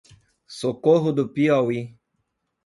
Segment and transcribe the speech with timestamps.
[0.47, 1.95] Socorro do Piauí